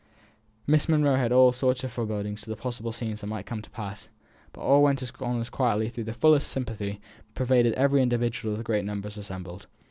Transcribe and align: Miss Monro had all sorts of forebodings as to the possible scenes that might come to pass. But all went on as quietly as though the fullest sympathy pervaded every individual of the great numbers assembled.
Miss 0.65 0.89
Monro 0.89 1.13
had 1.15 1.31
all 1.31 1.51
sorts 1.51 1.83
of 1.83 1.91
forebodings 1.91 2.39
as 2.39 2.43
to 2.45 2.49
the 2.49 2.55
possible 2.55 2.91
scenes 2.91 3.21
that 3.21 3.27
might 3.27 3.45
come 3.45 3.61
to 3.61 3.69
pass. 3.69 4.07
But 4.51 4.61
all 4.61 4.81
went 4.81 5.03
on 5.21 5.39
as 5.39 5.51
quietly 5.51 5.89
as 5.89 5.93
though 5.93 6.01
the 6.01 6.11
fullest 6.13 6.47
sympathy 6.49 6.99
pervaded 7.35 7.73
every 7.75 8.01
individual 8.01 8.55
of 8.55 8.57
the 8.57 8.63
great 8.63 8.83
numbers 8.83 9.15
assembled. 9.15 9.67